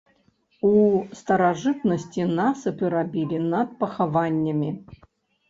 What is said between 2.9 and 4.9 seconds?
рабілі над пахаваннямі.